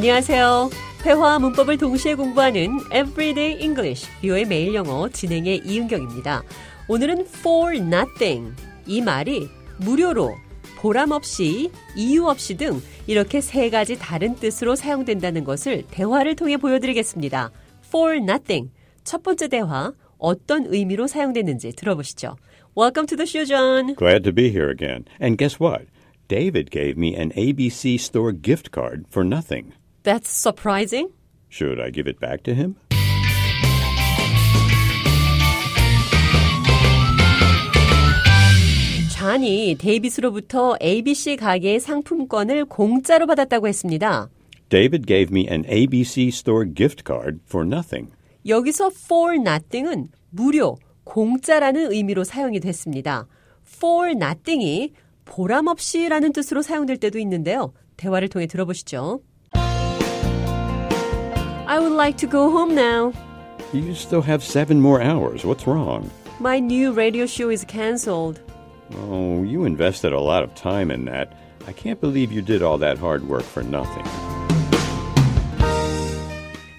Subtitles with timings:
[0.00, 0.70] 안녕하세요.
[1.04, 6.42] 회화와 문법을 동시에 공부하는 Everyday English, 뷰의 매일 영어 진행의 이은경입니다.
[6.88, 8.54] 오늘은 for nothing.
[8.86, 10.36] 이 말이 무료로,
[10.78, 17.50] 보람 없이, 이유 없이 등 이렇게 세 가지 다른 뜻으로 사용된다는 것을 대화를 통해 보여드리겠습니다.
[17.86, 18.70] for nothing.
[19.04, 22.36] 첫 번째 대화, 어떤 의미로 사용됐는지 들어보시죠.
[22.74, 23.94] Welcome to the show, John.
[23.96, 25.04] Glad to be here again.
[25.20, 25.84] And guess what?
[26.26, 29.74] David gave me an ABC store gift card for nothing.
[30.02, 31.08] That's surprising.
[31.48, 32.76] Should I give it back to him?
[39.10, 44.30] 잔이 데이비스로부터 ABC 가게의 상품권을 공짜로 받았다고 했습니다.
[44.70, 48.10] David gave me an ABC store gift card for nothing.
[48.46, 53.26] 여기서 for nothing은 무료, 공짜라는 의미로 사용이 됐습니다.
[53.66, 54.94] for nothing이
[55.26, 57.74] 보람 없이라는 뜻으로 사용될 때도 있는데요.
[57.96, 59.20] 대화를 통해 들어보시죠.
[61.70, 63.12] I would like to go home now.
[63.72, 65.44] You still have seven more hours.
[65.44, 66.10] What's wrong?
[66.40, 68.40] My new radio show is cancelled.
[69.06, 71.32] Oh, you invested a lot of time in that.
[71.68, 74.04] I can't believe you did all that hard work for nothing.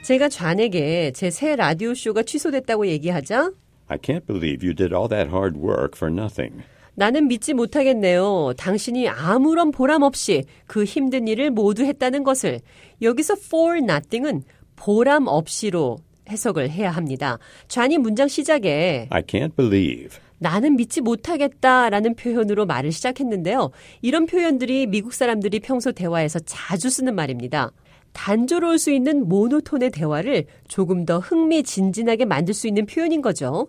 [0.04, 3.54] 제가 좌에게 제 새 라디오 쇼가 취소됐다고 얘기하자
[3.88, 6.64] I can't believe you did all that hard work for nothing.
[6.96, 8.56] 나는 믿지 못하겠네요.
[8.58, 12.60] 당신이 아무런 보람 없이 그 힘든 일을 모두 했다는 것을
[13.02, 14.44] 여기서 for nothing은
[14.82, 17.38] 보람 없이로 해석을 해야 합니다.
[17.68, 20.18] 좌니 문장 시작에 I can't believe.
[20.40, 23.70] 나는 믿지 못하겠다라는 표현으로 말을 시작했는데요.
[24.02, 27.72] 이런 표현들이 미국 사람들이 평소 대화에서 자주 쓰는 말입니다.
[28.14, 33.68] 단조로울 수 있는 모노톤의 대화를 조금 더 흥미진진하게 만들 수 있는 표현인 거죠.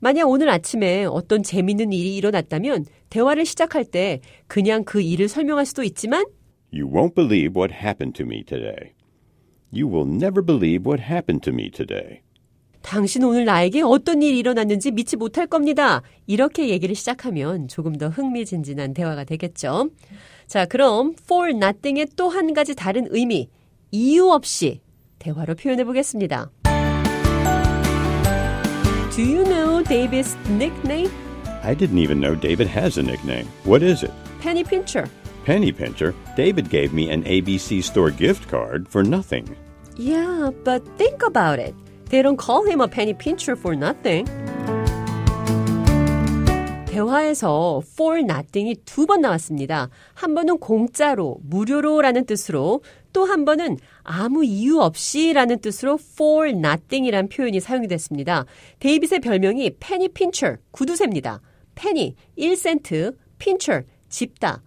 [0.00, 5.82] 만약 오늘 아침에 어떤 재밌는 일이 일어났다면 대화를 시작할 때 그냥 그 일을 설명할 수도
[5.82, 6.24] 있지만
[6.72, 8.94] You won't believe what happened to me today.
[9.74, 12.20] You will never believe what happened to me today.
[12.82, 16.02] 당신 오늘 나에게 어떤 일이 일어났는지 믿지 못할 겁니다.
[16.26, 19.88] 이렇게 얘기를 시작하면 조금 더 흥미진진한 대화가 되겠죠.
[20.46, 23.48] 자, 그럼 for nothing의 또 한 가지 다른 의미,
[23.90, 24.80] 이유 없이
[25.18, 26.50] 대화로 표현해 보겠습니다.
[29.16, 31.10] Do you know David's nickname?
[31.62, 33.46] I didn't even know David has a nickname.
[33.64, 34.12] What is it?
[34.42, 35.06] Penny Pincher.
[35.46, 36.12] Penny Pincher.
[36.36, 39.56] David gave me an ABC store gift card for nothing.
[39.96, 41.74] Yeah, but think about it.
[42.10, 44.26] They don't call him a penny pincher for nothing.
[46.86, 49.88] 대화에서 for nothing이 두 번 나왔습니다.
[50.14, 52.82] 한 번은 공짜로, 무료로 라는 뜻으로,
[53.12, 58.44] 또 한 번은 아무 이유 없이 라는 뜻으로 for nothing이란 표현이 사용이 됐습니다.
[58.78, 61.40] 데이빗의 별명이 penny pincher, 구두쇠입니다.
[61.74, 64.62] penny, 1센트, pincher, 집다.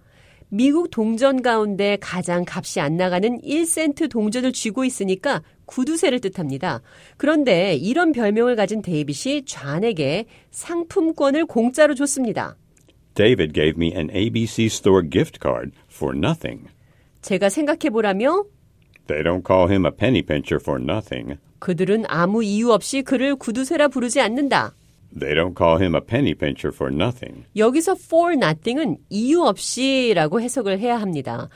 [0.49, 6.81] 미국 동전 가운데 가장 값이 안 나가는 1센트 동전을 쥐고 있으니까 구두쇠를 뜻합니다.
[7.17, 12.55] 그런데 이런 별명을 가진 데이빗이 저에게 상품권을 공짜로 줬습니다.
[13.13, 16.67] David gave me an ABC store gift card for nothing.
[17.21, 18.45] 제가 생각해 보라며
[19.07, 21.37] They don't call him a penny pincher for nothing.
[21.59, 24.73] 그들은 아무 이유 없이 그를 구두쇠라 부르지 않는다.
[25.13, 27.45] They don't call him a penny pincher for nothing.
[27.55, 31.49] 여기서 for nothing은 이유 없이라고 해석을 해야 합니다.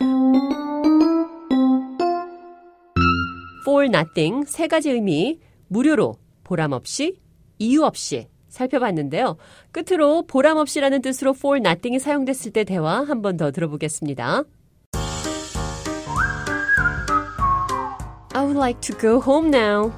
[3.63, 7.17] for nothing 세 가지 의미 무료로 보람 없이
[7.59, 9.37] 이유 없이 살펴봤는데요.
[9.71, 14.43] 끝으로 보람 없이라는 뜻으로 for nothing이 사용됐을 때 대화 한 번 더 들어보겠습니다.
[18.33, 19.91] I would like to go home now.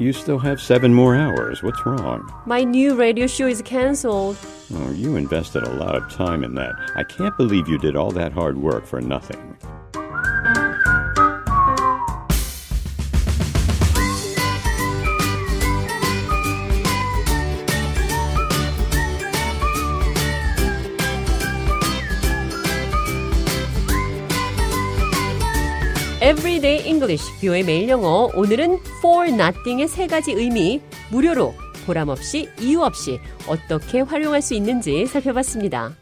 [0.00, 1.62] You still have seven more hours.
[1.62, 2.32] What's wrong?
[2.46, 4.38] My new radio show is cancelled.
[4.72, 6.72] Oh, you invested a lot of time in that.
[6.96, 9.58] I can't believe you did all that hard work for nothing.
[26.30, 28.30] Everyday English, 뷰의 매일 영어.
[28.36, 30.80] 오늘은 for nothing의 세 가지 의미,
[31.10, 31.52] 무료로,
[31.86, 33.18] 보람 없이, 이유 없이
[33.48, 36.00] 어떻게 활용할 수 있는지 살펴봤습니다.